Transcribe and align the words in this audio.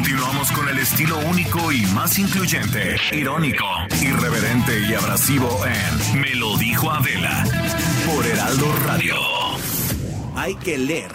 Continuamos 0.00 0.50
con 0.52 0.66
el 0.66 0.78
estilo 0.78 1.18
único 1.28 1.70
y 1.70 1.82
más 1.88 2.18
incluyente, 2.18 2.96
irónico, 3.12 3.66
irreverente 4.00 4.80
y 4.88 4.94
abrasivo 4.94 5.60
en 5.66 6.22
Me 6.22 6.34
lo 6.36 6.56
dijo 6.56 6.90
Adela 6.90 7.44
por 8.06 8.26
Heraldo 8.26 8.74
Radio. 8.86 9.14
Hay 10.36 10.54
que 10.54 10.78
leer. 10.78 11.12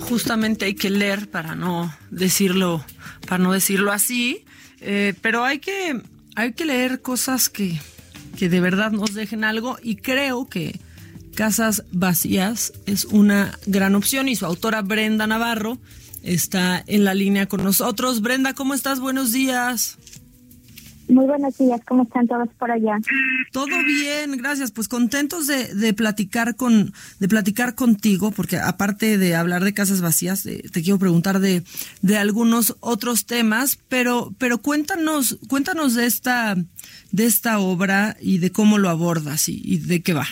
Justamente 0.00 0.66
hay 0.66 0.74
que 0.74 0.90
leer 0.90 1.30
para 1.30 1.54
no 1.54 1.96
decirlo, 2.10 2.84
para 3.26 3.42
no 3.42 3.52
decirlo 3.52 3.92
así, 3.92 4.44
eh, 4.82 5.14
pero 5.22 5.46
hay 5.46 5.58
que, 5.58 6.02
hay 6.36 6.52
que 6.52 6.66
leer 6.66 7.00
cosas 7.00 7.48
que, 7.48 7.80
que 8.38 8.50
de 8.50 8.60
verdad 8.60 8.92
nos 8.92 9.14
dejen 9.14 9.42
algo 9.42 9.78
y 9.82 9.96
creo 9.96 10.50
que 10.50 10.78
Casas 11.34 11.84
Vacías 11.92 12.72
es 12.86 13.04
una 13.06 13.58
gran 13.66 13.94
opción 13.94 14.28
y 14.28 14.36
su 14.36 14.46
autora 14.46 14.82
Brenda 14.82 15.26
Navarro 15.26 15.78
está 16.22 16.82
en 16.86 17.04
la 17.04 17.14
línea 17.14 17.46
con 17.46 17.64
nosotros. 17.64 18.20
Brenda, 18.20 18.54
¿cómo 18.54 18.74
estás? 18.74 19.00
Buenos 19.00 19.32
días. 19.32 19.98
Muy 21.08 21.26
buenos 21.26 21.58
días, 21.58 21.80
¿cómo 21.86 22.04
están 22.04 22.26
todos 22.26 22.48
por 22.58 22.70
allá? 22.70 22.98
Todo 23.50 23.66
bien, 23.84 24.36
gracias. 24.38 24.70
Pues 24.70 24.88
contentos 24.88 25.46
de, 25.46 25.74
de 25.74 25.92
platicar 25.92 26.54
con, 26.56 26.94
de 27.18 27.28
platicar 27.28 27.74
contigo, 27.74 28.30
porque 28.30 28.58
aparte 28.58 29.18
de 29.18 29.34
hablar 29.34 29.64
de 29.64 29.74
casas 29.74 30.00
vacías, 30.00 30.46
eh, 30.46 30.62
te 30.72 30.82
quiero 30.82 30.98
preguntar 30.98 31.40
de, 31.40 31.64
de 32.02 32.16
algunos 32.16 32.76
otros 32.80 33.26
temas, 33.26 33.78
pero, 33.88 34.32
pero 34.38 34.58
cuéntanos, 34.58 35.38
cuéntanos 35.48 35.94
de 35.94 36.06
esta, 36.06 36.56
de 37.10 37.26
esta 37.26 37.58
obra 37.58 38.16
y 38.20 38.38
de 38.38 38.52
cómo 38.52 38.78
lo 38.78 38.88
abordas 38.88 39.48
y, 39.48 39.60
y 39.62 39.78
de 39.78 40.02
qué 40.02 40.14
va. 40.14 40.26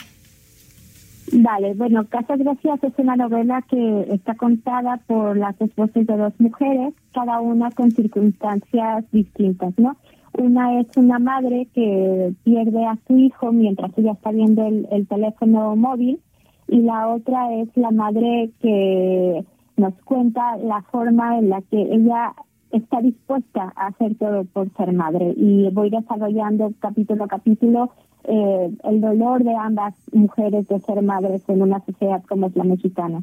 Vale, 1.33 1.75
bueno, 1.75 2.07
Casas 2.09 2.43
Vacías 2.43 2.83
es 2.83 2.93
una 2.99 3.15
novela 3.15 3.63
que 3.63 4.07
está 4.13 4.35
contada 4.35 5.01
por 5.07 5.37
las 5.37 5.61
esposas 5.61 6.07
de 6.07 6.17
dos 6.17 6.33
mujeres, 6.39 6.93
cada 7.13 7.41
una 7.41 7.71
con 7.71 7.91
circunstancias 7.93 9.05
distintas, 9.13 9.79
¿no? 9.79 9.97
Una 10.33 10.81
es 10.81 10.89
una 10.97 11.19
madre 11.19 11.69
que 11.75 12.33
pierde 12.45 12.85
a 12.85 12.99
su 13.07 13.17
hijo 13.17 13.53
mientras 13.53 13.97
ella 13.97 14.13
está 14.13 14.31
viendo 14.33 14.67
el 14.67 15.07
teléfono 15.07 15.77
móvil 15.77 16.21
y 16.69 16.81
la 16.81 17.09
otra 17.09 17.53
es 17.55 17.69
la 17.77 17.91
madre 17.91 18.51
que 18.61 19.45
nos 19.77 19.95
cuenta 20.05 20.57
la 20.59 20.83
forma 20.83 21.39
en 21.39 21.49
la 21.49 21.63
que 21.63 21.81
ella 21.81 22.35
está 22.73 23.01
dispuesta 23.01 23.73
a 23.77 23.89
hacer 23.89 24.15
todo 24.17 24.45
por 24.45 24.73
ser 24.77 24.93
madre 24.93 25.35
y 25.37 25.69
voy 25.71 25.91
desarrollando 25.91 26.73
capítulo 26.81 27.25
a 27.25 27.29
capítulo 27.29 27.93
eh, 28.25 28.71
el 28.85 29.01
dolor 29.01 29.43
de 29.43 29.55
ambas 29.57 29.95
mujeres 30.13 30.69
de 30.69 30.79
ser 30.81 31.03
madres 31.03 31.43
en 31.49 31.63
una 31.63 31.85
sociedad 31.85 32.23
como 32.29 32.47
es 32.47 32.57
la 32.57 32.65
mexicana. 32.65 33.23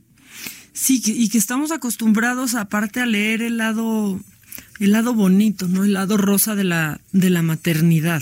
Sí, 0.74 1.02
y 1.06 1.30
que 1.30 1.38
estamos 1.38 1.72
acostumbrados 1.72 2.56
aparte 2.56 3.00
a 3.00 3.06
leer 3.06 3.41
el 3.41 3.57
lado 3.57 4.19
el 4.80 4.91
lado 4.91 5.13
bonito, 5.13 5.68
¿no? 5.68 5.84
El 5.84 5.94
lado 5.94 6.18
rosa 6.18 6.56
de 6.56 6.63
la 6.63 7.00
de 7.13 7.30
la 7.30 7.41
maternidad. 7.41 8.22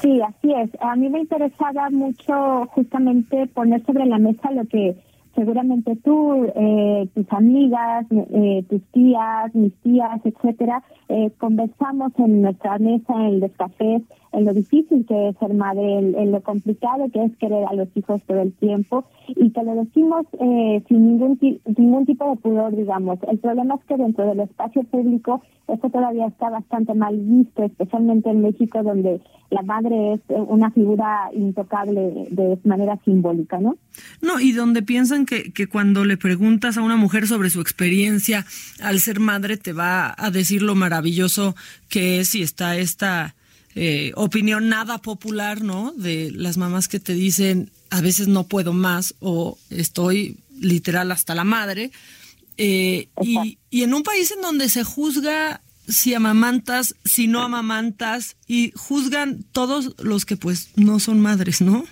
Sí, 0.00 0.18
así 0.22 0.52
es. 0.52 0.70
A 0.80 0.96
mí 0.96 1.10
me 1.10 1.20
interesaba 1.20 1.90
mucho 1.90 2.66
justamente 2.68 3.46
poner 3.48 3.84
sobre 3.84 4.06
la 4.06 4.18
mesa 4.18 4.50
lo 4.50 4.64
que 4.66 4.96
seguramente 5.40 5.96
tú, 6.04 6.52
eh, 6.54 7.08
tus 7.14 7.26
amigas, 7.32 8.04
eh, 8.10 8.62
tus 8.68 8.82
tías, 8.92 9.54
mis 9.54 9.74
tías, 9.76 10.20
etcétera, 10.22 10.82
eh, 11.08 11.30
conversamos 11.38 12.12
en 12.18 12.42
nuestra 12.42 12.78
mesa, 12.78 13.14
en 13.14 13.40
los 13.40 13.50
cafés, 13.52 14.02
en 14.32 14.44
lo 14.44 14.54
difícil 14.54 15.04
que 15.06 15.28
es 15.28 15.36
ser 15.38 15.54
madre, 15.54 15.98
en, 15.98 16.32
lo 16.32 16.40
complicado 16.42 17.10
que 17.12 17.24
es 17.24 17.36
querer 17.38 17.64
a 17.68 17.74
los 17.74 17.88
hijos 17.94 18.22
todo 18.26 18.40
el 18.40 18.52
tiempo 18.54 19.04
y 19.28 19.50
que 19.50 19.62
lo 19.62 19.74
decimos 19.74 20.26
eh, 20.38 20.82
sin 20.88 21.06
ningún 21.06 21.38
sin 21.40 21.60
ningún 21.76 22.06
tipo 22.06 22.28
de 22.30 22.36
pudor, 22.36 22.74
digamos. 22.76 23.18
El 23.28 23.38
problema 23.38 23.74
es 23.76 23.84
que 23.84 23.96
dentro 23.96 24.26
del 24.26 24.40
espacio 24.40 24.82
público 24.84 25.42
esto 25.68 25.88
todavía 25.90 26.26
está 26.26 26.50
bastante 26.50 26.94
mal 26.94 27.16
visto, 27.16 27.64
especialmente 27.64 28.30
en 28.30 28.42
México, 28.42 28.82
donde 28.82 29.20
la 29.50 29.62
madre 29.62 30.14
es 30.14 30.20
una 30.28 30.70
figura 30.70 31.30
intocable 31.32 32.26
de 32.30 32.58
manera 32.64 32.98
simbólica, 33.04 33.58
¿no? 33.58 33.76
No, 34.20 34.40
y 34.40 34.52
donde 34.52 34.82
piensan 34.82 35.26
que, 35.26 35.52
que 35.52 35.66
cuando 35.66 36.04
le 36.04 36.16
preguntas 36.16 36.76
a 36.76 36.82
una 36.82 36.96
mujer 36.96 37.26
sobre 37.26 37.50
su 37.50 37.60
experiencia 37.60 38.44
al 38.82 39.00
ser 39.00 39.20
madre, 39.20 39.56
te 39.56 39.72
va 39.72 40.14
a 40.16 40.30
decir 40.30 40.62
lo 40.62 40.74
maravilloso 40.74 41.54
que 41.88 42.20
es 42.20 42.34
y 42.34 42.42
está 42.42 42.76
esta 42.76 43.34
eh, 43.74 44.12
opinión 44.16 44.68
nada 44.68 44.98
popular, 44.98 45.62
¿no? 45.62 45.92
De 45.92 46.30
las 46.32 46.56
mamás 46.56 46.88
que 46.88 47.00
te 47.00 47.14
dicen, 47.14 47.70
a 47.90 48.00
veces 48.00 48.28
no 48.28 48.44
puedo 48.44 48.72
más 48.72 49.14
o 49.20 49.58
estoy 49.70 50.38
literal 50.60 51.12
hasta 51.12 51.34
la 51.34 51.44
madre. 51.44 51.90
Eh, 52.56 53.08
y, 53.22 53.58
y 53.70 53.82
en 53.82 53.94
un 53.94 54.02
país 54.02 54.32
en 54.32 54.42
donde 54.42 54.68
se 54.68 54.84
juzga 54.84 55.62
si 55.86 56.14
amamantas, 56.14 56.94
si 57.04 57.26
no 57.26 57.40
amamantas, 57.40 58.36
y 58.46 58.72
juzgan 58.76 59.42
todos 59.52 59.96
los 60.02 60.24
que 60.24 60.36
pues 60.36 60.72
no 60.76 60.98
son 60.98 61.20
madres, 61.20 61.60
¿no? 61.60 61.84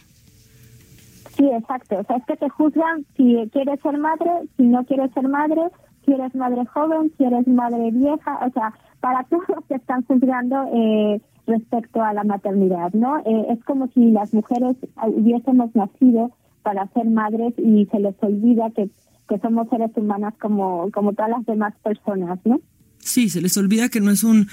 Sí, 1.36 1.48
exacto. 1.52 1.98
O 1.98 2.04
sea, 2.04 2.16
es 2.16 2.24
que 2.26 2.36
te 2.36 2.48
juzgan 2.48 3.06
si 3.16 3.36
quieres 3.52 3.80
ser 3.80 3.98
madre, 3.98 4.30
si 4.56 4.64
no 4.64 4.84
quieres 4.84 5.12
ser 5.12 5.28
madre, 5.28 5.62
si 6.04 6.12
eres 6.12 6.34
madre 6.34 6.64
joven, 6.66 7.12
si 7.16 7.24
eres 7.24 7.46
madre 7.46 7.90
vieja, 7.92 8.38
o 8.46 8.50
sea, 8.52 8.72
para 9.00 9.24
todos 9.24 9.64
te 9.68 9.76
están 9.76 10.04
juzgando 10.04 10.64
eh, 10.74 11.20
respecto 11.48 12.02
a 12.02 12.12
la 12.12 12.22
maternidad, 12.24 12.92
¿no? 12.92 13.18
Eh, 13.18 13.46
es 13.50 13.64
como 13.64 13.88
si 13.94 14.10
las 14.10 14.32
mujeres 14.32 14.76
hubiésemos 15.06 15.74
nacido 15.74 16.30
para 16.62 16.86
ser 16.92 17.06
madres 17.06 17.54
y 17.56 17.86
se 17.90 17.98
les 17.98 18.14
olvida 18.20 18.70
que, 18.70 18.90
que 19.28 19.38
somos 19.38 19.68
seres 19.70 19.90
humanas 19.96 20.34
como, 20.40 20.90
como 20.92 21.14
todas 21.14 21.30
las 21.30 21.46
demás 21.46 21.74
personas, 21.82 22.38
¿no? 22.44 22.60
Sí, 22.98 23.30
se 23.30 23.40
les 23.40 23.56
olvida 23.56 23.88
que 23.88 24.00
no 24.00 24.10
es 24.10 24.22
un, 24.22 24.48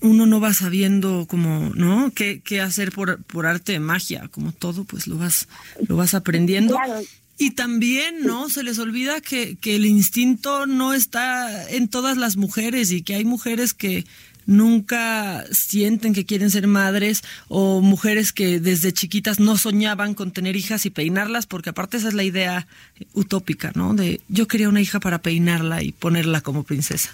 uno 0.00 0.26
no 0.26 0.40
va 0.40 0.54
sabiendo 0.54 1.26
como, 1.26 1.70
¿no? 1.74 2.12
Qué, 2.14 2.40
qué 2.40 2.60
hacer 2.60 2.92
por, 2.92 3.22
por 3.24 3.46
arte 3.46 3.72
de 3.72 3.80
magia, 3.80 4.28
como 4.28 4.52
todo, 4.52 4.84
pues 4.84 5.08
lo 5.08 5.18
vas, 5.18 5.48
lo 5.88 5.96
vas 5.96 6.14
aprendiendo. 6.14 6.76
Claro. 6.76 7.00
Y 7.38 7.52
también, 7.52 8.22
¿no? 8.22 8.50
Se 8.50 8.62
les 8.62 8.78
olvida 8.78 9.22
que, 9.22 9.56
que 9.56 9.74
el 9.76 9.86
instinto 9.86 10.66
no 10.66 10.92
está 10.92 11.70
en 11.70 11.88
todas 11.88 12.18
las 12.18 12.36
mujeres 12.36 12.92
y 12.92 13.00
que 13.02 13.14
hay 13.14 13.24
mujeres 13.24 13.72
que 13.72 14.04
nunca 14.50 15.44
sienten 15.52 16.12
que 16.12 16.26
quieren 16.26 16.50
ser 16.50 16.66
madres 16.66 17.22
o 17.48 17.80
mujeres 17.80 18.32
que 18.32 18.58
desde 18.58 18.92
chiquitas 18.92 19.38
no 19.38 19.56
soñaban 19.56 20.14
con 20.14 20.32
tener 20.32 20.56
hijas 20.56 20.84
y 20.86 20.90
peinarlas, 20.90 21.46
porque 21.46 21.70
aparte 21.70 21.96
esa 21.96 22.08
es 22.08 22.14
la 22.14 22.24
idea 22.24 22.66
utópica, 23.14 23.70
¿no? 23.74 23.94
De 23.94 24.20
yo 24.28 24.48
quería 24.48 24.68
una 24.68 24.80
hija 24.80 24.98
para 25.00 25.18
peinarla 25.18 25.82
y 25.82 25.92
ponerla 25.92 26.40
como 26.40 26.64
princesa. 26.64 27.10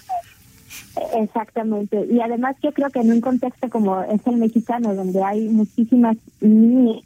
Exactamente. 1.15 2.07
Y 2.11 2.19
además 2.21 2.55
yo 2.63 2.71
creo 2.71 2.89
que 2.89 2.99
en 2.99 3.11
un 3.11 3.21
contexto 3.21 3.69
como 3.69 4.01
es 4.01 4.25
el 4.25 4.37
mexicano, 4.37 4.95
donde 4.95 5.23
hay 5.23 5.47
muchísimas 5.47 6.17
niñas. 6.41 7.03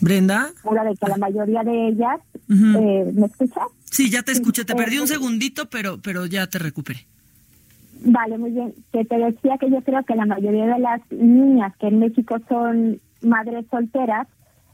Brenda. 0.00 0.48
de 0.64 0.96
que 0.96 1.08
la 1.08 1.16
mayoría 1.16 1.62
de 1.62 1.88
ellas, 1.88 2.20
eh, 2.48 3.12
¿me 3.14 3.26
escuchas? 3.26 3.64
Sí, 3.84 4.10
ya 4.10 4.22
te 4.22 4.32
escuché, 4.32 4.64
te 4.64 4.74
perdí 4.74 4.98
un 4.98 5.04
eh, 5.04 5.08
segundito, 5.08 5.68
pero, 5.68 5.98
pero 6.02 6.26
ya 6.26 6.46
te 6.46 6.58
recuperé. 6.58 7.00
Vale, 8.02 8.38
muy 8.38 8.52
bien. 8.52 8.74
Que 8.92 9.04
te 9.04 9.18
decía 9.18 9.58
que 9.58 9.70
yo 9.70 9.82
creo 9.82 10.02
que 10.04 10.14
la 10.14 10.26
mayoría 10.26 10.66
de 10.66 10.78
las 10.78 11.00
niñas 11.10 11.76
que 11.76 11.88
en 11.88 11.98
México 11.98 12.36
son 12.48 13.00
madres 13.20 13.66
solteras, 13.70 14.26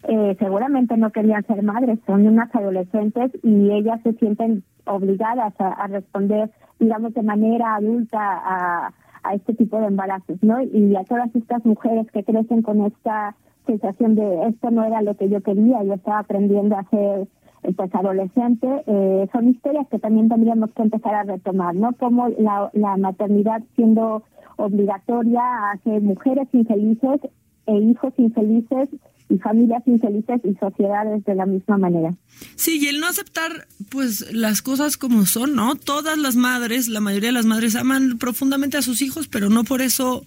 eh, 0.04 0.36
seguramente 0.38 0.96
no 0.96 1.10
querían 1.10 1.44
ser 1.46 1.62
madres, 1.62 1.98
son 2.06 2.26
unas 2.26 2.54
adolescentes 2.54 3.32
y 3.42 3.72
ellas 3.72 4.00
se 4.04 4.12
sienten 4.14 4.62
obligadas 4.84 5.52
a, 5.58 5.86
responder, 5.88 6.50
digamos, 6.78 7.12
de 7.14 7.22
manera 7.22 7.74
adulta 7.74 8.18
a, 8.20 8.92
a 9.24 9.34
este 9.34 9.54
tipo 9.54 9.80
de 9.80 9.86
embarazos, 9.86 10.40
¿no? 10.42 10.62
Y 10.62 10.94
a 10.94 11.02
todas 11.02 11.34
estas 11.34 11.64
mujeres 11.64 12.06
que 12.12 12.22
crecen 12.22 12.62
con 12.62 12.84
esta 12.86 13.34
sensación 13.66 14.14
de 14.14 14.48
esto 14.48 14.70
no 14.70 14.84
era 14.84 15.02
lo 15.02 15.16
que 15.16 15.28
yo 15.28 15.42
quería, 15.42 15.82
yo 15.84 15.94
estaba 15.94 16.20
aprendiendo 16.20 16.76
a 16.76 16.88
ser 16.90 17.28
pues 17.74 17.94
adolescente, 17.94 18.68
eh, 18.86 19.28
son 19.32 19.48
historias 19.48 19.88
que 19.90 19.98
también 19.98 20.28
tendríamos 20.28 20.70
que 20.72 20.82
empezar 20.82 21.14
a 21.14 21.24
retomar, 21.24 21.74
¿no? 21.74 21.92
Como 21.94 22.28
la, 22.28 22.70
la 22.74 22.96
maternidad 22.96 23.62
siendo 23.74 24.22
obligatoria 24.56 25.42
hace 25.72 26.00
mujeres 26.00 26.48
infelices 26.52 27.20
e 27.66 27.76
hijos 27.76 28.12
infelices 28.18 28.88
y 29.28 29.38
familias 29.38 29.82
infelices 29.86 30.40
y 30.44 30.54
sociedades 30.54 31.24
de 31.24 31.34
la 31.34 31.46
misma 31.46 31.78
manera. 31.78 32.14
Sí, 32.54 32.78
y 32.80 32.86
el 32.86 33.00
no 33.00 33.08
aceptar 33.08 33.66
pues 33.90 34.32
las 34.32 34.62
cosas 34.62 34.96
como 34.96 35.26
son, 35.26 35.56
¿no? 35.56 35.74
Todas 35.74 36.16
las 36.16 36.36
madres, 36.36 36.88
la 36.88 37.00
mayoría 37.00 37.30
de 37.30 37.34
las 37.34 37.46
madres 37.46 37.74
aman 37.74 38.18
profundamente 38.18 38.76
a 38.76 38.82
sus 38.82 39.02
hijos, 39.02 39.26
pero 39.26 39.50
no 39.50 39.64
por 39.64 39.82
eso 39.82 40.24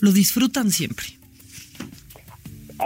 lo 0.00 0.12
disfrutan 0.12 0.70
siempre. 0.70 1.19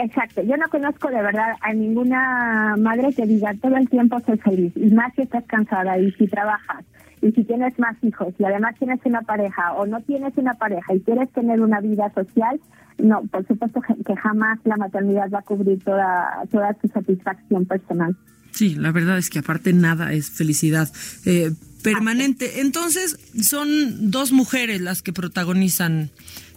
Exacto, 0.03 0.43
yo 0.43 0.57
no 0.57 0.69
conozco 0.71 1.09
de 1.09 1.23
verdad 1.23 1.55
a 1.61 1.73
ninguna 1.73 2.75
madre 2.79 3.13
que 3.15 3.27
diga 3.27 3.55
todo 3.55 3.77
el 3.77 3.89
tiempo 3.89 4.21
soy 4.27 4.39
feliz, 4.39 4.73
y 4.77 4.91
más 4.91 5.15
si 5.15 5.23
estás 5.23 5.45
cansada 5.47 5.99
y 5.99 6.11
si 6.13 6.27
trabajas 6.27 6.85
y 7.23 7.33
si 7.33 7.45
tienes 7.45 7.79
más 7.79 7.97
hijos 8.03 8.35
y 8.39 8.45
además 8.45 8.75
tienes 8.79 9.01
una 9.05 9.23
pareja 9.23 9.73
o 9.75 9.87
no 9.87 10.01
tienes 10.03 10.37
una 10.37 10.55
pareja 10.55 10.95
y 10.95 11.01
quieres 11.01 11.33
tener 11.33 11.61
una 11.61 11.81
vida 11.81 12.13
social, 12.15 12.61
no, 12.99 13.23
por 13.27 13.47
supuesto 13.47 13.81
que 13.81 14.17
jamás 14.17 14.59
la 14.65 14.77
maternidad 14.77 15.31
va 15.31 15.39
a 15.39 15.43
cubrir 15.43 15.83
toda, 15.83 16.43
toda 16.51 16.75
tu 16.75 16.89
satisfacción 16.89 17.65
personal. 17.65 18.17
Sí, 18.51 18.75
la 18.75 18.93
verdad 18.93 19.19
es 19.19 19.31
que 19.31 19.41
aparte 19.41 19.73
nada 19.73 20.13
es 20.13 20.31
felicidad 20.31 20.89
eh, 21.25 21.51
permanente. 21.83 22.61
Entonces, 22.61 23.19
son 23.43 24.11
dos 24.11 24.31
mujeres 24.31 24.81
las 24.81 25.03
que 25.03 25.13
protagonizan 25.13 26.11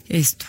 esto. 0.08 0.46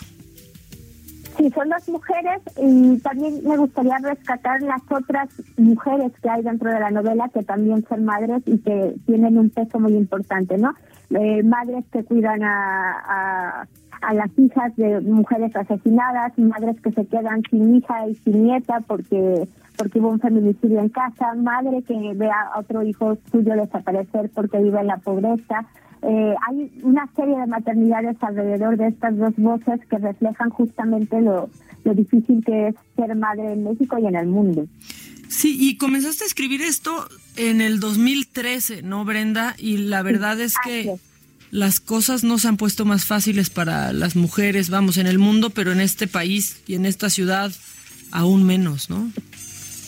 Sí, 1.39 1.49
son 1.51 1.69
dos 1.69 1.87
mujeres 1.87 2.41
y 2.57 2.97
también 2.97 3.35
me 3.45 3.55
gustaría 3.55 3.97
rescatar 3.99 4.61
las 4.61 4.81
otras 4.91 5.29
mujeres 5.55 6.11
que 6.21 6.29
hay 6.29 6.43
dentro 6.43 6.69
de 6.69 6.81
la 6.81 6.91
novela 6.91 7.29
que 7.33 7.43
también 7.43 7.81
son 7.87 8.03
madres 8.03 8.43
y 8.45 8.57
que 8.57 8.95
tienen 9.05 9.37
un 9.37 9.49
peso 9.49 9.79
muy 9.79 9.95
importante, 9.95 10.57
¿no? 10.57 10.73
Eh, 11.11 11.41
madres 11.43 11.85
que 11.93 12.03
cuidan 12.03 12.43
a, 12.43 13.65
a, 14.01 14.13
las 14.13 14.37
hijas 14.37 14.75
de 14.75 14.99
mujeres 14.99 15.55
asesinadas, 15.55 16.37
madres 16.37 16.75
que 16.81 16.91
se 16.91 17.07
quedan 17.07 17.41
sin 17.49 17.75
hija 17.75 18.05
y 18.09 18.15
sin 18.15 18.43
nieta 18.43 18.81
porque 18.85 19.47
porque 19.77 19.99
hubo 19.99 20.09
un 20.09 20.19
feminicidio 20.19 20.79
en 20.81 20.89
casa, 20.89 21.35
madre 21.35 21.81
que 21.83 21.95
ve 22.15 22.29
a 22.29 22.59
otro 22.59 22.83
hijo 22.83 23.17
suyo 23.31 23.53
desaparecer 23.55 24.29
porque 24.35 24.57
vive 24.57 24.81
en 24.81 24.87
la 24.87 24.97
pobreza, 24.97 25.65
eh, 26.01 26.35
hay 26.47 26.71
una 26.83 27.09
serie 27.15 27.37
de 27.37 27.47
maternidades 27.47 28.17
alrededor 28.21 28.77
de 28.77 28.87
estas 28.87 29.17
dos 29.17 29.33
voces 29.37 29.79
que 29.89 29.97
reflejan 29.97 30.49
justamente 30.49 31.19
lo, 31.21 31.49
lo 31.83 31.93
difícil 31.93 32.43
que 32.45 32.69
es 32.69 32.75
ser 32.95 33.15
madre 33.15 33.53
en 33.53 33.63
México 33.63 33.97
y 33.99 34.05
en 34.05 34.15
el 34.15 34.27
mundo. 34.27 34.65
Sí, 35.27 35.57
y 35.59 35.77
comenzaste 35.77 36.23
a 36.23 36.27
escribir 36.27 36.61
esto 36.61 37.07
en 37.35 37.61
el 37.61 37.79
2013, 37.79 38.81
¿no, 38.81 39.05
Brenda? 39.05 39.55
Y 39.57 39.77
la 39.77 40.01
verdad 40.01 40.39
es 40.39 40.55
que 40.63 40.95
las 41.51 41.79
cosas 41.79 42.23
no 42.23 42.39
se 42.39 42.47
han 42.47 42.57
puesto 42.57 42.85
más 42.85 43.05
fáciles 43.05 43.49
para 43.49 43.93
las 43.93 44.15
mujeres, 44.15 44.69
vamos, 44.69 44.97
en 44.97 45.07
el 45.07 45.19
mundo, 45.19 45.49
pero 45.49 45.71
en 45.71 45.81
este 45.81 46.07
país 46.07 46.61
y 46.65 46.75
en 46.75 46.85
esta 46.85 47.09
ciudad 47.09 47.51
aún 48.11 48.43
menos, 48.43 48.89
¿no? 48.89 49.11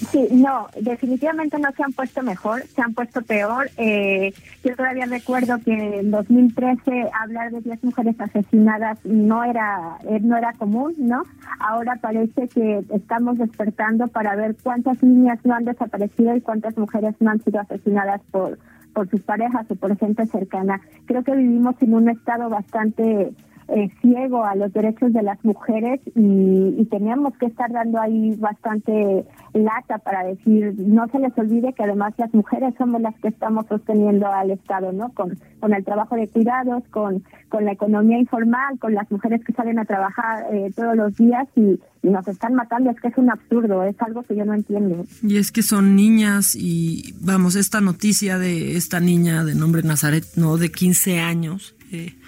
Sí, 0.10 0.28
no, 0.32 0.68
definitivamente 0.80 1.60
no 1.60 1.72
se 1.74 1.84
han 1.84 1.94
puesto 1.94 2.24
mejor, 2.24 2.64
se 2.64 2.82
han 2.82 2.94
puesto 2.94 3.22
peor. 3.22 3.70
Eh, 3.78 4.34
yo 4.64 4.76
todavía 4.76 5.06
recuerdo 5.06 5.60
que 5.60 6.00
en 6.00 6.10
2013 6.10 7.10
hablar 7.22 7.52
de 7.52 7.62
10 7.62 7.84
mujeres 7.84 8.20
asesinadas 8.20 8.98
no 9.04 9.44
era 9.44 9.98
eh, 10.10 10.20
no 10.22 10.38
era 10.38 10.54
común, 10.54 10.96
¿no? 10.98 11.24
Ahora 11.60 11.98
parece 12.02 12.48
que 12.48 12.84
estamos 12.90 13.38
despertando 13.38 14.08
para 14.08 14.36
ver 14.36 14.56
cuántas 14.64 15.04
niñas 15.04 15.40
no 15.44 15.54
han 15.54 15.66
desaparecido 15.66 16.36
y 16.36 16.42
cuántas 16.42 16.76
mujeres 16.78 17.16
no 17.20 17.30
han 17.30 17.44
sido 17.44 17.60
asesinadas 17.60 18.22
por 18.32 18.58
por 18.94 19.10
sus 19.10 19.22
parejas 19.22 19.70
o 19.70 19.76
por 19.76 19.98
gente 19.98 20.26
cercana. 20.26 20.82
Creo 21.06 21.24
que 21.24 21.36
vivimos 21.36 21.76
en 21.82 21.94
un 21.94 22.10
estado 22.10 22.50
bastante 22.50 23.32
eh, 23.74 23.90
ciego 24.02 24.44
a 24.44 24.56
los 24.56 24.74
derechos 24.74 25.14
de 25.14 25.24
las 25.24 25.44
mujeres 25.46 26.02
y, 26.16 26.76
y, 26.78 26.86
teníamos 26.92 27.34
que 27.38 27.46
estar 27.46 27.72
dando 27.72 28.02
ahí 28.02 28.36
bastante 28.36 29.26
lata 29.54 29.98
para 30.00 30.26
decir, 30.26 30.74
no 30.78 31.08
se 31.08 31.20
les 31.20 31.38
olvide 31.38 31.72
que 31.74 31.84
además 31.84 32.14
las 32.18 32.34
mujeres 32.34 32.74
somos 32.78 33.02
las 33.02 33.16
que 33.22 33.30
estamos 33.30 33.66
sosteniendo 33.68 34.28
al 34.28 34.52
Estado, 34.52 34.92
¿no? 34.92 35.14
Con, 35.14 35.38
con 35.62 35.74
el 35.74 35.86
trabajo 35.86 36.16
de 36.16 36.28
cuidados, 36.28 36.84
con, 36.92 37.24
con 37.48 37.64
la 37.64 37.72
economía 37.72 38.18
informal, 38.18 38.78
con 38.78 38.94
las 38.94 39.10
mujeres 39.10 39.42
que 39.46 39.54
salen 39.54 39.80
a 39.80 39.86
trabajar 39.86 40.46
eh, 40.52 40.72
todos 40.76 40.96
los 40.98 41.16
días 41.16 41.48
y, 41.56 41.80
y 42.04 42.10
nos 42.10 42.28
están 42.28 42.56
matando. 42.56 42.90
Es 42.90 43.00
que 43.00 43.08
es 43.08 43.18
un 43.18 43.30
absurdo, 43.30 43.84
es 43.84 43.96
algo 44.02 44.24
que 44.24 44.36
yo 44.36 44.44
no 44.44 44.54
entiendo. 44.54 45.06
Y 45.24 45.38
es 45.38 45.52
que 45.52 45.64
son 45.64 45.96
niñas 45.96 46.58
y 46.58 47.14
vamos, 47.22 47.56
esta 47.56 47.80
noticia 47.80 48.38
de 48.38 48.76
esta 48.76 49.00
niña 49.00 49.46
de 49.46 49.56
nombre 49.56 49.82
Nazaret, 49.84 50.26
¿no? 50.36 50.58
De 50.58 50.72
15 50.72 51.20
años 51.20 51.76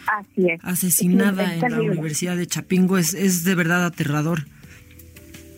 Así 0.07 0.49
es. 0.49 0.63
asesinada 0.63 1.55
en 1.55 1.61
la 1.61 1.81
Universidad 1.81 2.37
de 2.37 2.47
Chapingo 2.47 2.97
es, 2.97 3.13
es 3.13 3.43
de 3.43 3.55
verdad 3.55 3.85
aterrador. 3.85 4.39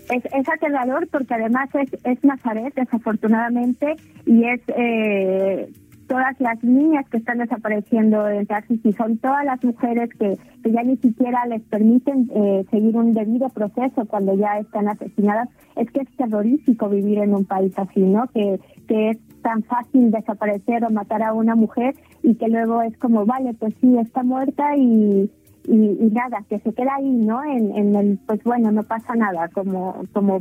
Es, 0.09 0.23
es 0.25 0.47
aterrador 0.47 1.07
porque 1.11 1.33
además 1.33 1.69
es, 1.73 1.89
es 2.03 2.23
Nazaret, 2.23 2.73
desafortunadamente, 2.75 3.95
y 4.25 4.43
es 4.43 4.61
eh, 4.67 5.69
todas 6.07 6.39
las 6.39 6.63
niñas 6.63 7.07
que 7.09 7.17
están 7.17 7.39
desapareciendo 7.39 8.27
en 8.27 8.45
taxis 8.45 8.79
y 8.83 8.93
son 8.93 9.17
todas 9.17 9.43
las 9.45 9.63
mujeres 9.63 10.09
que, 10.19 10.37
que 10.63 10.71
ya 10.71 10.83
ni 10.83 10.97
siquiera 10.97 11.45
les 11.47 11.61
permiten 11.63 12.29
eh, 12.35 12.65
seguir 12.69 12.95
un 12.95 13.13
debido 13.13 13.49
proceso 13.49 14.05
cuando 14.05 14.35
ya 14.37 14.59
están 14.59 14.87
asesinadas. 14.87 15.49
Es 15.75 15.89
que 15.91 16.01
es 16.01 16.09
terrorífico 16.17 16.89
vivir 16.89 17.19
en 17.19 17.33
un 17.33 17.45
país 17.45 17.73
así, 17.77 18.01
¿no? 18.01 18.27
Que, 18.27 18.59
que 18.87 19.09
es 19.11 19.17
tan 19.45 19.62
fácil 19.62 20.09
desaparecer 20.09 20.83
o 20.83 20.89
matar 20.89 21.21
a 21.21 21.31
una 21.31 21.53
mujer 21.53 21.95
y 22.24 22.33
que 22.33 22.47
luego 22.47 22.81
es 22.81 22.97
como, 22.97 23.27
vale, 23.27 23.53
pues 23.53 23.75
sí, 23.80 23.95
está 24.00 24.24
muerta 24.24 24.75
y, 24.75 25.30
y, 25.68 26.09
nada, 26.12 26.44
que 26.50 26.57
se 26.62 26.74
queda 26.74 26.95
ahí, 26.97 27.12
¿no? 27.12 27.44
En, 27.44 27.75
en 27.77 27.95
el, 27.95 28.18
pues 28.25 28.42
bueno, 28.44 28.71
no 28.71 28.81
pasa 28.81 29.13
nada, 29.13 29.47
como, 29.50 30.03
como, 30.13 30.39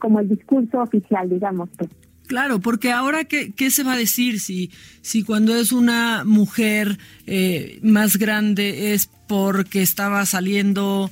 como 0.00 0.18
el 0.18 0.28
discurso 0.28 0.82
oficial, 0.82 1.30
digamos. 1.30 1.70
Pues. 1.78 1.90
Claro, 2.26 2.58
porque 2.58 2.90
ahora 2.90 3.22
qué, 3.22 3.52
qué 3.52 3.70
se 3.70 3.84
va 3.84 3.92
a 3.92 3.96
decir 3.96 4.40
si, 4.40 4.72
si 5.00 5.22
cuando 5.22 5.54
es 5.54 5.70
una 5.70 6.24
mujer 6.24 6.98
eh, 7.28 7.78
más 7.84 8.16
grande 8.16 8.94
es 8.94 9.08
porque 9.28 9.80
estaba 9.80 10.26
saliendo 10.26 11.08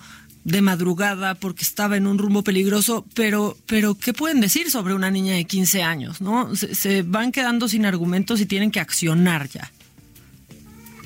de 0.49 0.63
madrugada 0.63 1.35
porque 1.35 1.63
estaba 1.63 1.97
en 1.97 2.07
un 2.07 2.19
rumbo 2.19 2.43
peligroso, 2.43 3.05
pero, 3.15 3.57
pero 3.67 3.95
¿qué 3.95 4.13
pueden 4.13 4.41
decir 4.41 4.71
sobre 4.71 4.95
una 4.95 5.11
niña 5.11 5.35
de 5.35 5.45
15 5.45 5.83
años? 5.83 6.21
¿no? 6.21 6.55
Se, 6.57 7.03
van 7.03 7.33
quedando 7.33 7.69
sin 7.69 7.85
argumentos 7.85 8.41
y 8.41 8.47
tienen 8.47 8.71
que 8.71 8.81
accionar 8.81 9.49
ya. 9.49 9.71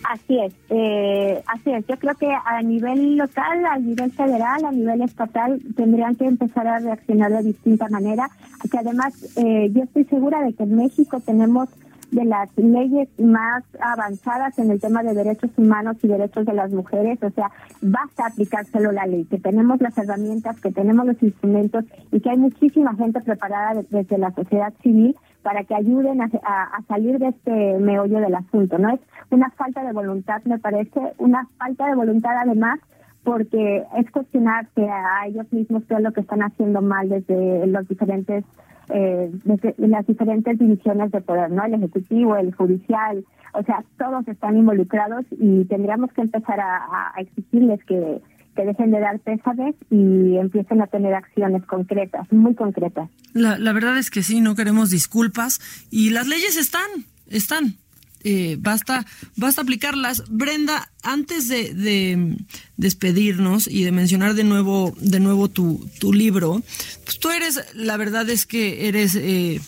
Así 0.08 0.36
es, 0.38 0.52
eh, 0.68 1.42
así 1.46 1.70
es. 1.70 1.86
Yo 1.86 1.96
creo 1.96 2.14
que 2.16 2.26
a 2.26 2.60
nivel 2.62 3.16
local, 3.16 3.64
a 3.64 3.78
nivel 3.78 4.10
federal, 4.12 4.64
a 4.64 4.72
nivel 4.72 5.00
estatal, 5.02 5.60
tendrían 5.76 6.16
que 6.16 6.26
empezar 6.26 6.66
a 6.66 6.80
reaccionar 6.80 7.32
de 7.32 7.42
distinta 7.44 7.88
manera. 7.88 8.28
Que 8.70 8.78
además, 8.78 9.14
eh, 9.36 9.70
yo 9.72 9.84
estoy 9.84 10.04
segura 10.04 10.42
de 10.42 10.54
que 10.54 10.64
en 10.64 10.76
México 10.76 11.20
tenemos 11.20 11.68
de 12.12 12.24
las 12.26 12.48
leyes 12.56 13.08
más 13.18 13.64
avanzadas 13.80 14.58
en 14.58 14.70
el 14.70 14.80
tema 14.80 15.02
de 15.02 15.14
derechos 15.14 15.50
humanos 15.56 15.96
y 16.02 16.08
derechos 16.08 16.44
de 16.44 16.52
las 16.52 16.70
mujeres, 16.70 17.18
o 17.22 17.30
sea, 17.30 17.50
basta 17.80 18.26
aplicárselo 18.26 18.92
la 18.92 19.06
ley, 19.06 19.24
que 19.24 19.38
tenemos 19.38 19.80
las 19.80 19.96
herramientas, 19.96 20.60
que 20.60 20.70
tenemos 20.70 21.06
los 21.06 21.22
instrumentos 21.22 21.84
y 22.12 22.20
que 22.20 22.30
hay 22.30 22.36
muchísima 22.36 22.94
gente 22.96 23.20
preparada 23.22 23.82
desde 23.90 24.18
la 24.18 24.30
sociedad 24.32 24.74
civil 24.82 25.16
para 25.42 25.64
que 25.64 25.74
ayuden 25.74 26.20
a, 26.20 26.84
salir 26.86 27.18
de 27.18 27.28
este 27.28 27.78
meollo 27.78 28.20
del 28.20 28.34
asunto, 28.34 28.78
¿no? 28.78 28.90
Es 28.90 29.00
una 29.30 29.50
falta 29.50 29.82
de 29.82 29.92
voluntad, 29.92 30.42
me 30.44 30.58
parece, 30.58 31.00
una 31.18 31.48
falta 31.58 31.86
de 31.86 31.94
voluntad 31.94 32.36
además 32.36 32.78
porque 33.24 33.84
es 33.96 34.10
cuestionarse 34.10 34.86
a 34.88 35.26
ellos 35.26 35.50
mismos 35.52 35.84
todo 35.86 36.00
lo 36.00 36.12
que 36.12 36.20
están 36.20 36.42
haciendo 36.42 36.82
mal 36.82 37.08
desde 37.08 37.66
los 37.68 37.88
diferentes 37.88 38.44
eh, 38.92 39.30
las 39.78 40.06
diferentes 40.06 40.58
divisiones 40.58 41.10
de 41.10 41.20
poder, 41.20 41.50
¿no? 41.50 41.64
El 41.64 41.74
ejecutivo, 41.74 42.36
el 42.36 42.54
judicial, 42.54 43.24
o 43.54 43.62
sea, 43.64 43.84
todos 43.98 44.26
están 44.28 44.56
involucrados 44.56 45.24
y 45.30 45.64
tendríamos 45.66 46.12
que 46.12 46.22
empezar 46.22 46.60
a, 46.60 47.12
exigirles 47.18 47.84
que, 47.84 48.20
que 48.56 48.64
dejen 48.64 48.90
de 48.90 49.00
dar 49.00 49.18
pésames 49.20 49.74
y 49.90 50.36
empiecen 50.36 50.80
a 50.80 50.86
tener 50.86 51.14
acciones 51.14 51.64
concretas, 51.66 52.30
muy 52.32 52.54
concretas. 52.54 53.10
La, 53.34 53.58
la 53.58 53.72
verdad 53.72 53.98
es 53.98 54.10
que 54.10 54.22
sí, 54.22 54.40
no 54.40 54.54
queremos 54.54 54.90
disculpas 54.90 55.60
y 55.90 56.10
las 56.10 56.28
leyes 56.28 56.56
están, 56.56 56.88
están. 57.28 57.81
Eh, 58.24 58.56
basta, 58.58 59.06
basta 59.36 59.62
aplicarlas. 59.62 60.24
Brenda, 60.28 60.90
antes 61.02 61.48
de, 61.48 62.36
despedirnos 62.76 63.66
y 63.68 63.84
de 63.84 63.92
mencionar 63.92 64.34
de 64.34 64.44
nuevo, 64.44 64.94
de 64.98 65.20
nuevo 65.20 65.48
tu, 65.48 65.88
tu 65.98 66.12
libro, 66.12 66.62
pues 67.04 67.18
tú 67.18 67.30
eres, 67.30 67.60
la 67.74 67.96
verdad 67.96 68.28
es 68.30 68.46
que 68.46 68.88
eres 68.88 69.14
eh, 69.14 69.60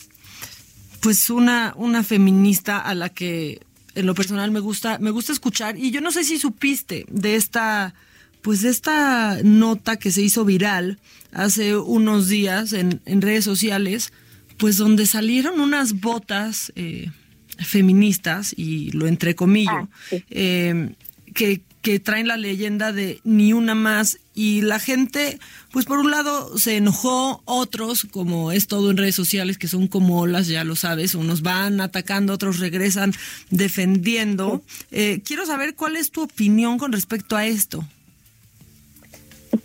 pues 1.00 1.30
una, 1.30 1.74
una 1.76 2.02
feminista 2.02 2.78
a 2.78 2.94
la 2.94 3.08
que 3.08 3.60
en 3.94 4.06
lo 4.06 4.14
personal 4.14 4.50
me 4.50 4.60
gusta, 4.60 4.98
me 4.98 5.10
gusta 5.10 5.32
escuchar. 5.32 5.78
Y 5.78 5.90
yo 5.90 6.00
no 6.00 6.10
sé 6.10 6.24
si 6.24 6.38
supiste 6.38 7.06
de 7.10 7.36
esta, 7.36 7.94
pues 8.42 8.62
de 8.62 8.70
esta 8.70 9.38
nota 9.42 9.96
que 9.96 10.10
se 10.10 10.22
hizo 10.22 10.44
viral 10.44 10.98
hace 11.32 11.76
unos 11.76 12.28
días 12.28 12.72
en, 12.72 13.00
en 13.04 13.22
redes 13.22 13.44
sociales, 13.44 14.12
pues 14.56 14.76
donde 14.76 15.06
salieron 15.06 15.60
unas 15.60 16.00
botas 16.00 16.72
eh, 16.76 17.10
feministas, 17.58 18.54
y 18.56 18.90
lo 18.92 19.06
entrecomillo, 19.06 19.70
ah, 19.70 19.88
eh, 20.30 20.94
que, 21.34 21.62
que 21.82 22.00
traen 22.00 22.28
la 22.28 22.36
leyenda 22.36 22.92
de 22.92 23.20
ni 23.24 23.52
una 23.52 23.74
más 23.74 24.18
y 24.34 24.62
la 24.62 24.78
gente, 24.78 25.38
pues 25.70 25.84
por 25.84 25.98
un 25.98 26.10
lado 26.10 26.58
se 26.58 26.76
enojó, 26.76 27.42
otros, 27.44 28.06
como 28.10 28.52
es 28.52 28.66
todo 28.66 28.90
en 28.90 28.96
redes 28.96 29.14
sociales, 29.14 29.58
que 29.58 29.68
son 29.68 29.86
como 29.86 30.20
olas, 30.20 30.48
ya 30.48 30.64
lo 30.64 30.76
sabes, 30.76 31.14
unos 31.14 31.42
van 31.42 31.80
atacando, 31.80 32.32
otros 32.32 32.58
regresan 32.58 33.12
defendiendo. 33.50 34.62
Eh, 34.90 35.20
quiero 35.24 35.46
saber 35.46 35.74
cuál 35.74 35.96
es 35.96 36.10
tu 36.10 36.22
opinión 36.22 36.78
con 36.78 36.90
respecto 36.90 37.36
a 37.36 37.46
esto. 37.46 37.84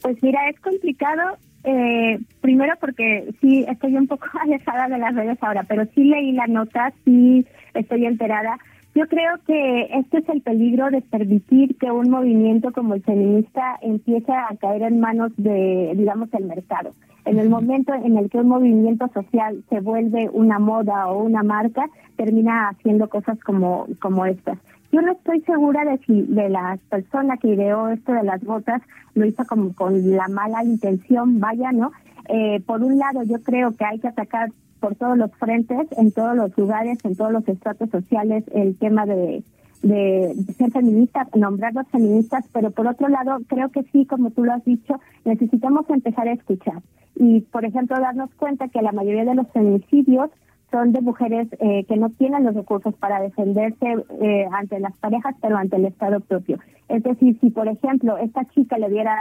Pues 0.02 0.22
mira, 0.22 0.40
es 0.50 0.60
complicado 0.60 1.38
eh, 1.64 2.20
primero 2.42 2.74
porque 2.80 3.34
sí 3.42 3.66
estoy 3.68 3.96
un 3.96 4.08
poco 4.08 4.26
alejada 4.42 4.88
de 4.88 4.98
las 4.98 5.16
redes 5.16 5.38
ahora, 5.42 5.64
pero 5.64 5.86
sí 5.96 6.04
leí 6.04 6.32
la 6.32 6.48
nota, 6.48 6.94
sí 7.06 7.46
estoy 7.74 8.06
enterada. 8.06 8.58
Yo 8.96 9.08
creo 9.08 9.38
que 9.46 9.84
este 9.94 10.18
es 10.18 10.30
el 10.30 10.42
peligro 10.42 10.90
de 10.90 11.02
permitir 11.02 11.78
que 11.78 11.92
un 11.92 12.10
movimiento 12.10 12.72
como 12.72 12.96
el 12.96 13.04
feminista 13.04 13.78
empiece 13.82 14.32
a 14.32 14.50
caer 14.60 14.82
en 14.82 15.00
manos 15.00 15.32
de, 15.38 15.94
digamos, 15.96 16.34
el 16.34 16.46
mercado. 16.46 16.94
En 17.26 17.38
el 17.38 17.50
momento 17.50 17.94
en 17.94 18.18
el 18.18 18.30
que 18.30 18.40
un 18.40 18.48
movimiento 18.48 19.08
social 19.14 19.64
se 19.70 19.80
vuelve 19.82 20.30
una 20.34 20.58
moda 20.58 21.08
o 21.08 21.24
una 21.24 21.44
marca, 21.44 21.88
termina 22.18 22.70
haciendo 22.70 23.08
cosas 23.10 23.40
como, 23.42 23.88
como 24.02 24.26
estas. 24.26 24.58
Yo 24.92 25.02
no 25.02 25.12
estoy 25.12 25.42
segura 25.42 25.86
de 25.86 25.98
si 26.00 26.24
de 26.24 26.50
la 26.50 26.80
persona 26.90 27.38
que 27.38 27.50
ideó 27.50 27.90
esto 27.90 28.12
de 28.12 28.24
las 28.24 28.44
botas 28.44 28.82
lo 29.14 29.26
hizo 29.26 29.44
como 29.46 29.74
con 29.74 30.16
la 30.16 30.28
mala 30.28 30.64
intención, 30.64 31.40
vaya, 31.40 31.72
¿no? 31.72 31.92
Eh, 32.28 32.62
por 32.66 32.84
un 32.84 32.98
lado, 32.98 33.24
yo 33.24 33.42
creo 33.44 33.76
que 33.76 33.86
hay 33.86 34.00
que 34.00 34.08
atacar 34.08 34.50
por 34.80 34.96
todos 34.96 35.18
los 35.18 35.32
frentes, 35.36 35.88
en 35.98 36.12
todos 36.12 36.36
los 36.36 36.58
lugares, 36.58 36.98
en 37.04 37.16
todos 37.16 37.32
los 37.32 37.48
estratos 37.48 37.90
sociales, 37.90 38.44
el 38.54 38.78
tema 38.78 39.06
de, 39.06 39.44
de, 39.84 40.36
ser 40.58 40.72
feministas, 40.72 41.28
nombrarlos 41.36 41.88
feministas, 41.90 42.46
pero 42.54 42.72
por 42.72 42.88
otro 42.88 43.08
lado, 43.10 43.38
creo 43.48 43.70
que 43.70 43.84
sí, 43.92 44.06
como 44.06 44.32
tú 44.32 44.44
lo 44.44 44.54
has 44.54 44.64
dicho, 44.66 45.00
necesitamos 45.26 45.90
empezar 45.90 46.28
a 46.28 46.34
escuchar. 46.34 46.82
Y, 47.16 47.42
por 47.42 47.66
ejemplo, 47.66 48.00
darnos 48.00 48.34
cuenta 48.36 48.70
que 48.70 48.82
la 48.82 48.92
mayoría 48.92 49.26
de 49.26 49.36
los 49.36 49.48
feminicidios 49.52 50.30
son 50.72 50.92
de 50.92 51.02
mujeres 51.02 51.48
eh, 51.60 51.86
que 51.88 51.98
no 51.98 52.10
tienen 52.12 52.44
los 52.44 52.56
recursos 52.56 52.94
para 52.96 53.20
defenderse 53.22 54.06
eh, 54.22 54.48
ante 54.52 54.80
las 54.80 54.96
parejas, 54.98 55.36
pero 55.42 55.58
ante 55.58 55.78
el 55.78 55.86
Estado 55.86 56.20
propio. 56.20 56.60
Es 56.88 57.04
decir, 57.04 57.38
si 57.40 57.50
por 57.50 57.68
ejemplo 57.68 58.18
esta 58.18 58.46
chica 58.46 58.78
le 58.78 58.90
diera 58.90 59.18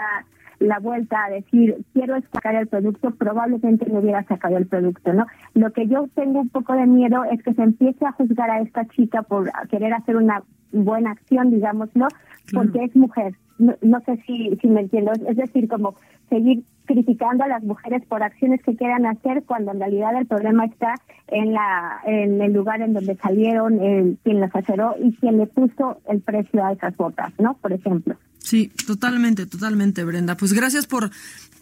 la 0.58 0.78
vuelta 0.80 1.24
a 1.24 1.30
decir 1.30 1.76
quiero 1.92 2.16
sacar 2.32 2.54
el 2.56 2.66
producto, 2.66 3.10
probablemente 3.12 3.86
no 3.90 4.00
hubiera 4.00 4.24
sacado 4.24 4.56
el 4.56 4.66
producto, 4.66 5.12
¿no? 5.12 5.26
Lo 5.54 5.72
que 5.72 5.86
yo 5.86 6.06
tengo 6.14 6.40
un 6.40 6.48
poco 6.48 6.74
de 6.74 6.86
miedo 6.86 7.24
es 7.24 7.42
que 7.42 7.54
se 7.54 7.62
empiece 7.62 8.04
a 8.04 8.12
juzgar 8.12 8.50
a 8.50 8.60
esta 8.60 8.86
chica 8.88 9.22
por 9.22 9.50
querer 9.68 9.94
hacer 9.94 10.16
una 10.16 10.42
buena 10.72 11.12
acción, 11.12 11.50
digámoslo, 11.50 12.08
porque 12.52 12.84
es 12.84 12.96
mujer. 12.96 13.34
No, 13.58 13.74
no, 13.82 14.00
sé 14.00 14.22
si, 14.26 14.56
si 14.60 14.68
me 14.68 14.82
entiendo, 14.82 15.12
es 15.12 15.36
decir, 15.36 15.68
como 15.68 15.96
seguir 16.28 16.62
criticando 16.86 17.44
a 17.44 17.48
las 17.48 17.62
mujeres 17.62 18.02
por 18.06 18.22
acciones 18.22 18.62
que 18.62 18.74
quieran 18.74 19.04
hacer 19.04 19.42
cuando 19.44 19.72
en 19.72 19.80
realidad 19.80 20.16
el 20.18 20.26
problema 20.26 20.64
está 20.64 20.94
en 21.26 21.52
la 21.52 22.00
en 22.06 22.40
el 22.40 22.52
lugar 22.52 22.80
en 22.80 22.94
donde 22.94 23.14
salieron, 23.16 23.80
en 23.80 24.18
quien 24.24 24.40
las 24.40 24.54
aceró 24.54 24.94
y 25.02 25.14
quien 25.16 25.36
le 25.36 25.46
puso 25.46 26.00
el 26.08 26.20
precio 26.20 26.64
a 26.64 26.72
esas 26.72 26.96
botas, 26.96 27.32
¿no? 27.38 27.54
Por 27.54 27.72
ejemplo. 27.72 28.16
Sí, 28.38 28.72
totalmente, 28.86 29.46
totalmente, 29.46 30.04
Brenda. 30.04 30.36
Pues 30.36 30.54
gracias 30.54 30.86
por 30.86 31.10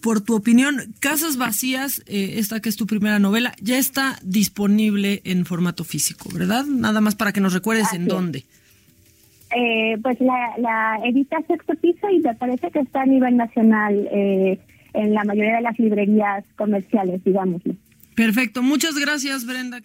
por 0.00 0.20
tu 0.20 0.36
opinión. 0.36 0.94
Casas 1.00 1.36
Vacías, 1.36 2.02
eh, 2.06 2.34
esta 2.36 2.60
que 2.60 2.68
es 2.68 2.76
tu 2.76 2.86
primera 2.86 3.18
novela, 3.18 3.54
ya 3.60 3.76
está 3.76 4.20
disponible 4.22 5.20
en 5.24 5.44
formato 5.46 5.82
físico, 5.82 6.28
¿verdad? 6.32 6.64
Nada 6.64 7.00
más 7.00 7.16
para 7.16 7.32
que 7.32 7.40
nos 7.40 7.52
recuerdes 7.52 7.92
en 7.92 8.06
dónde. 8.06 8.44
Eh, 9.54 9.96
pues 10.02 10.20
la, 10.20 10.54
la 10.58 10.98
edita 11.04 11.36
Sexto 11.46 11.74
Piso 11.74 12.08
y 12.10 12.20
me 12.20 12.34
parece 12.34 12.70
que 12.70 12.80
está 12.80 13.02
a 13.02 13.06
nivel 13.06 13.36
nacional. 13.36 14.08
Eh, 14.10 14.58
en 14.96 15.12
la 15.12 15.24
mayoría 15.24 15.56
de 15.56 15.62
las 15.62 15.78
librerías 15.78 16.44
comerciales, 16.56 17.22
digámoslo. 17.22 17.74
Perfecto, 18.14 18.62
muchas 18.62 18.96
gracias 18.96 19.46
Brenda. 19.46 19.80